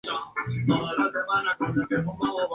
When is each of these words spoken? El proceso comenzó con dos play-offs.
El 0.49 0.65
proceso 0.65 1.25
comenzó 1.27 1.57
con 1.59 1.75
dos 1.75 1.87
play-offs. 1.87 2.47